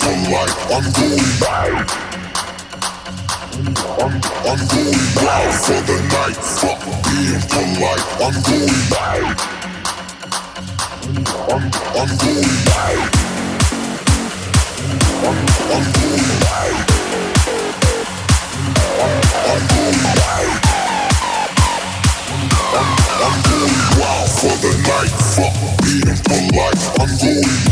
[0.00, 0.56] polite.
[0.72, 1.88] I'm going wild.
[4.00, 4.14] I'm,
[4.48, 6.38] I'm going wild for the night.
[6.40, 8.06] Fuck being polite.
[8.24, 9.36] I'm going wild.
[11.52, 11.64] I'm,
[12.00, 13.10] I'm going wild.
[15.20, 15.38] I'm,
[15.74, 16.80] I'm going wild.
[19.00, 19.16] I'm,
[19.50, 20.56] I'm going wild.
[22.72, 22.88] I'm,
[23.26, 23.36] I'm
[24.00, 25.14] wild for the night.
[25.84, 26.82] Being polite.
[27.00, 27.70] I'm going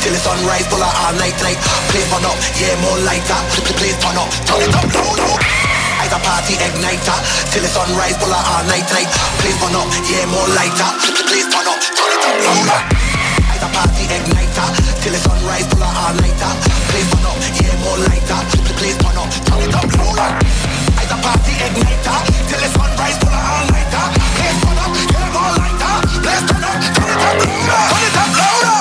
[0.00, 1.60] till the sunrise, pull out all night tonight.
[1.92, 3.44] Play fun up, yeah, more like that.
[3.76, 5.36] Play turn up, turn it up, low, low.
[6.00, 7.18] It's a party igniter
[7.52, 9.10] till the sunrise, pull out all night tonight.
[9.44, 10.94] Play fun up, yeah, more like that.
[11.28, 13.10] Play turn up, turn it up, low, low
[13.60, 14.68] a party igniter
[15.04, 16.40] Till the sunrise, pull out all night
[16.88, 18.40] Play fun up, yeah, more lighter.
[18.80, 19.84] Please turn up, turn it up.
[20.00, 20.30] Lower
[20.96, 22.24] It's a party igniter uh.
[22.48, 23.92] Till the sunrise, pull out all night
[24.36, 25.94] Play fun up, yeah, more lighter.
[26.24, 27.36] Please turn up, turn it up.
[27.68, 28.79] Lower Turn it up louder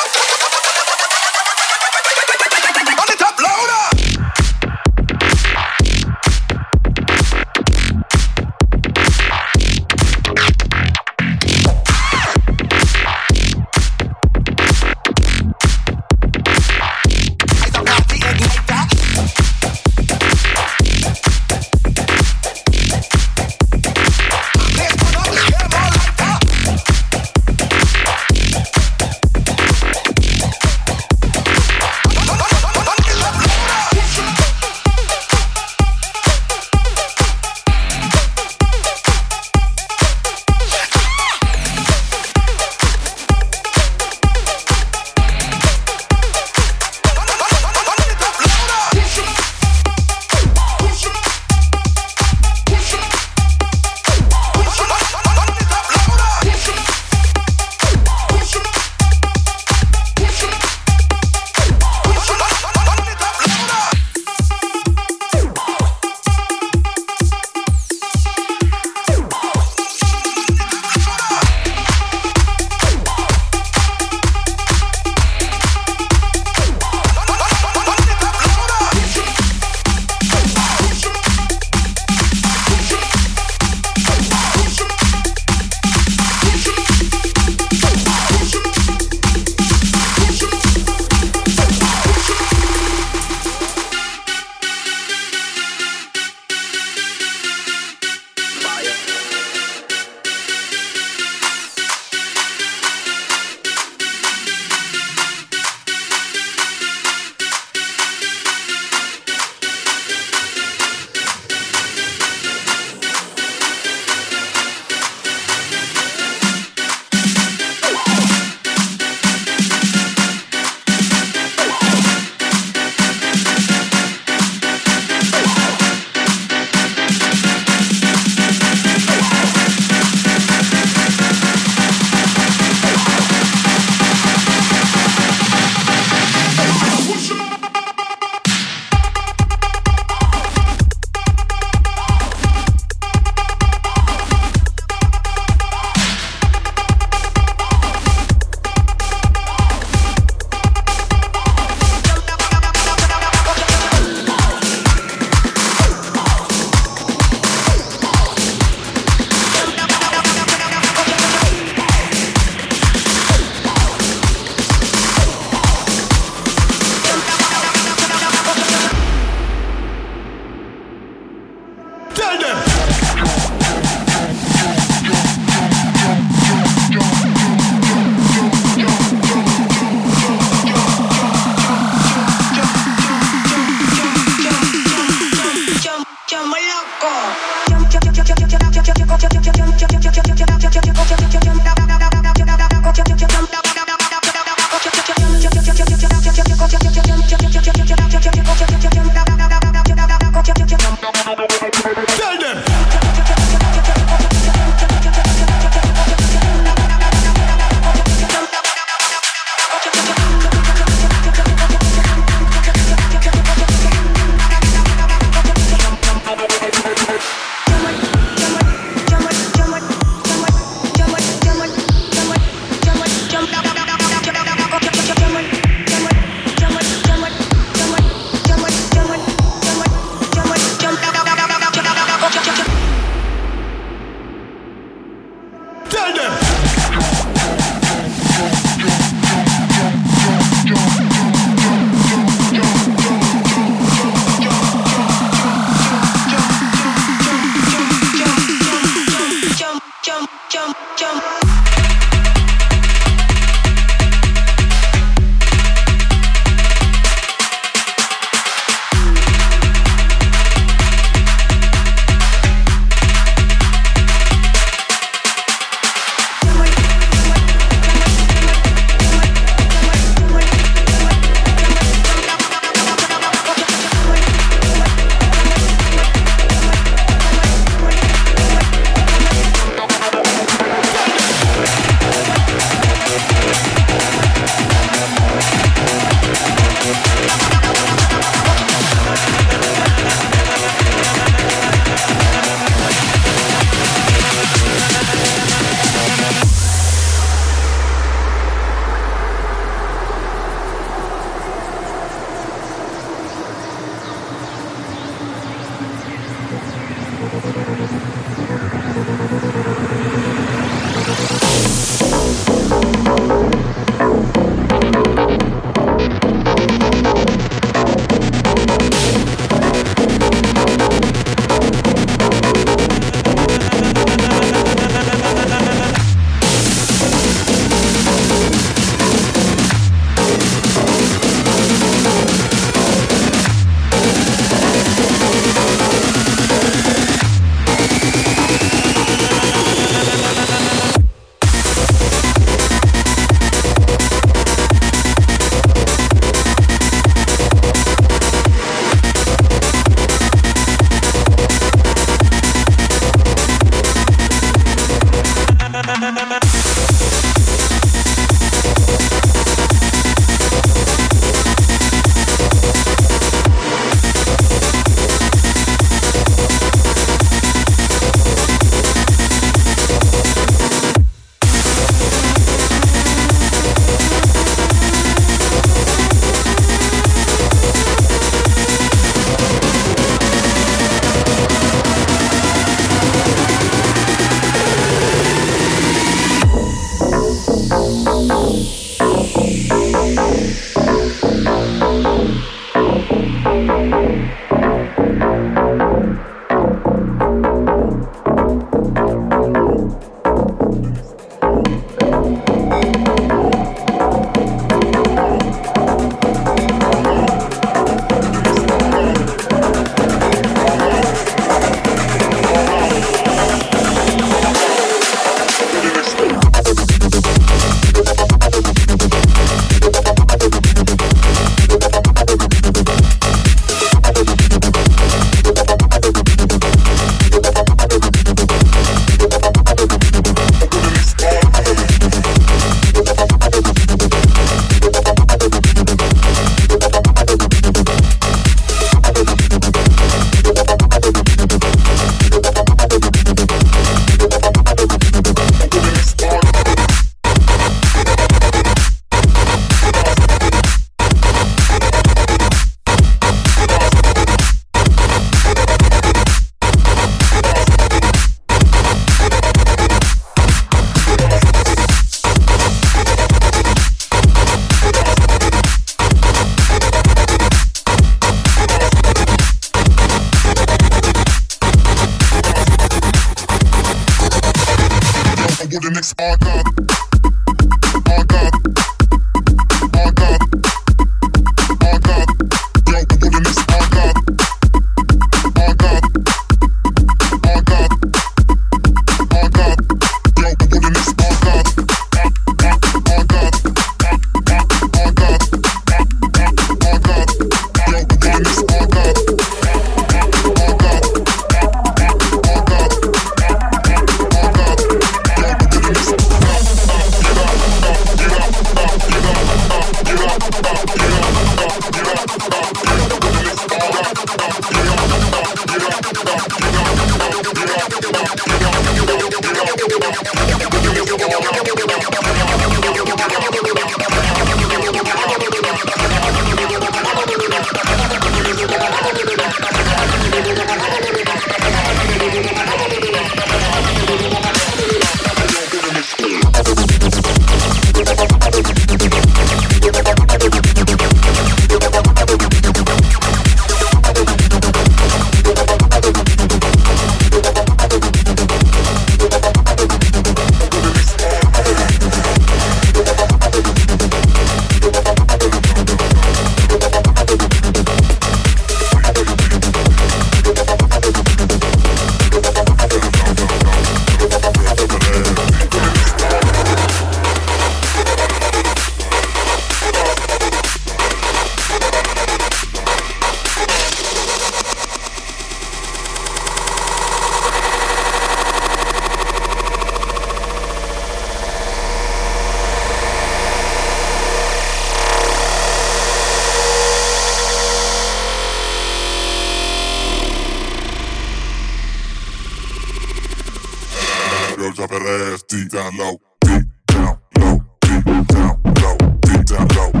[594.87, 600.00] drop it ass deep down low, deep down low, deep down low, deep down low.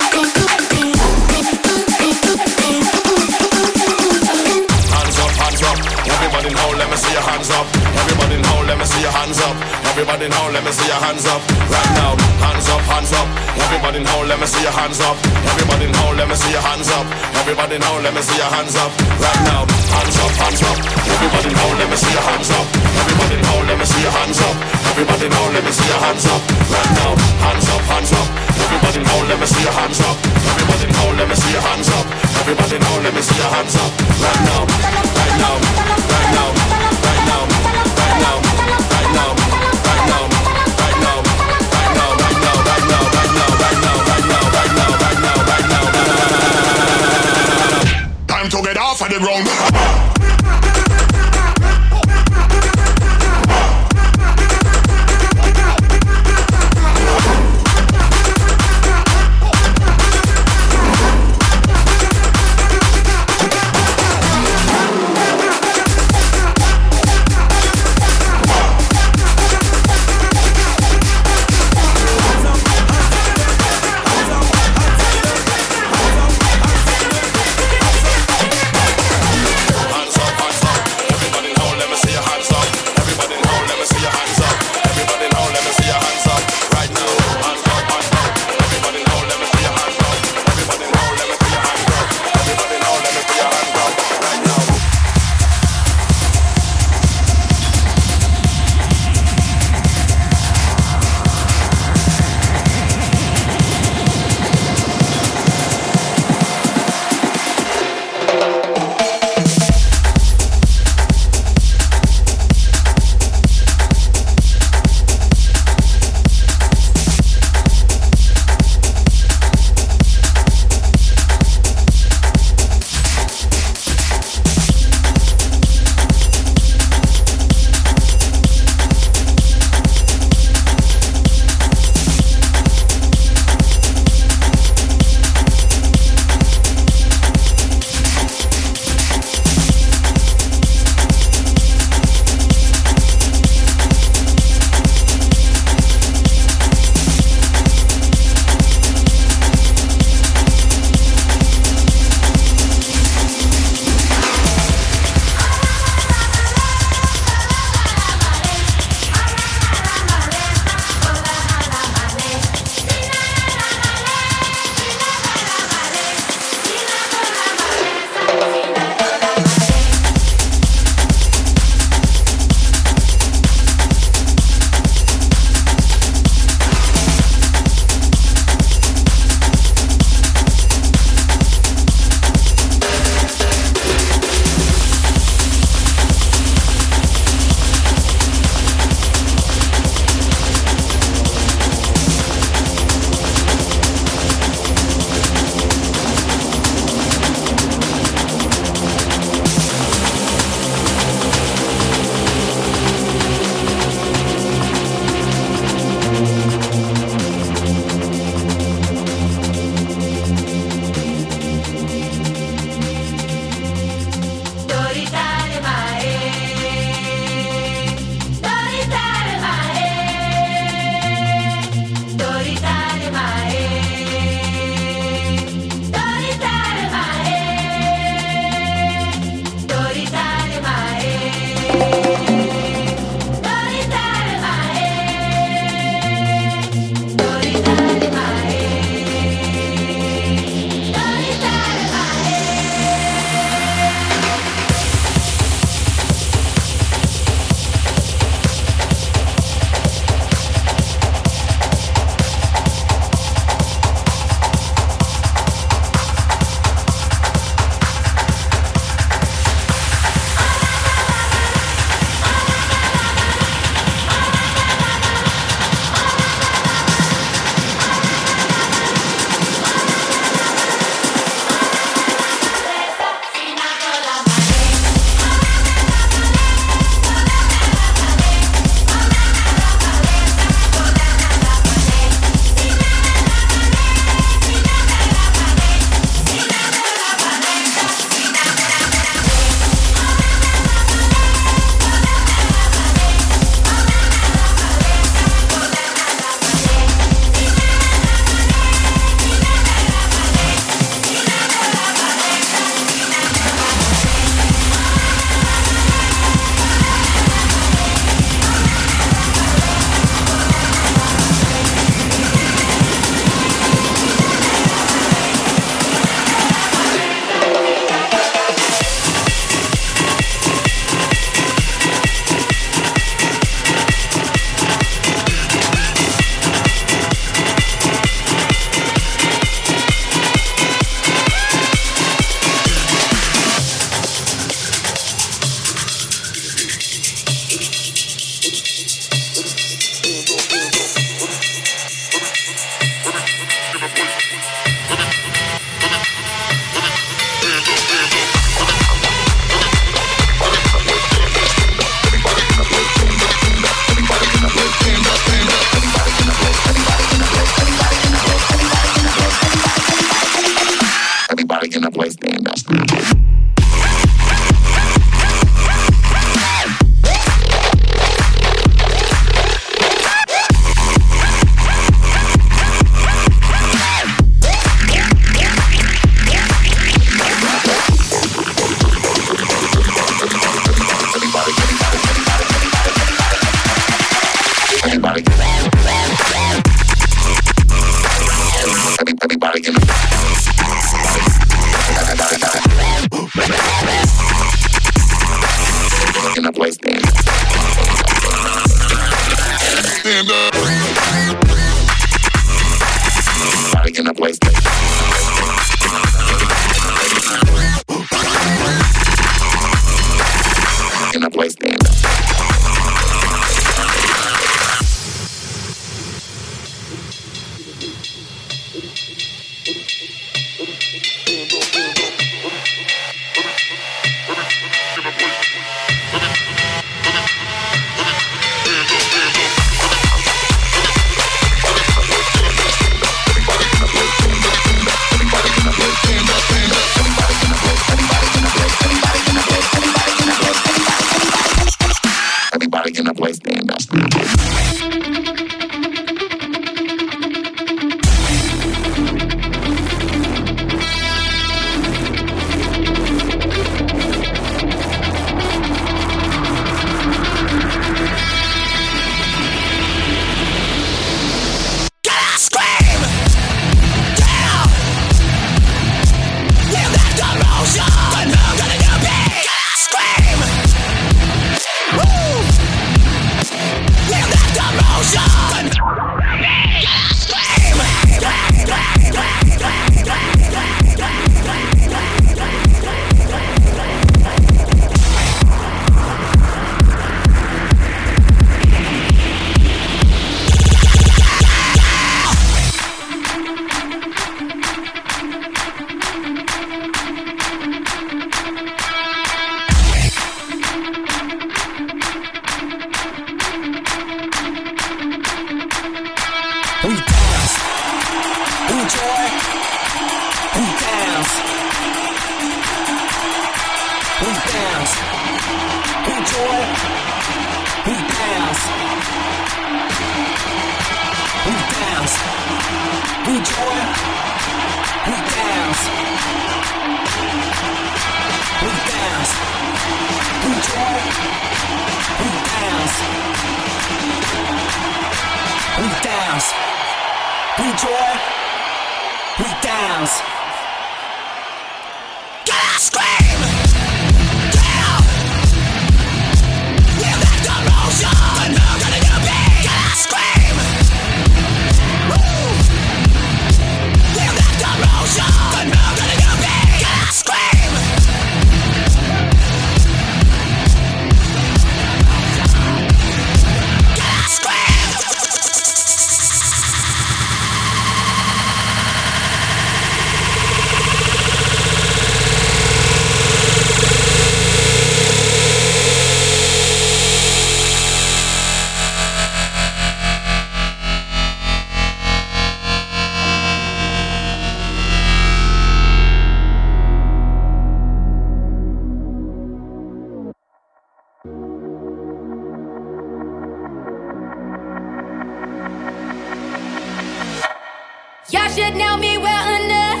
[598.58, 600.00] should know me well enough.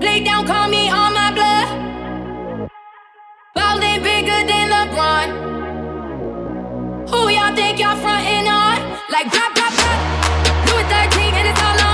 [0.00, 1.68] Lay down, call me on my bluff.
[3.56, 5.28] Ballin' bigger than LeBron.
[7.10, 8.76] Who y'all think y'all frontin' on?
[9.14, 9.98] Like, pop, pop, pop.
[10.68, 11.89] Louis 13 and it's all on.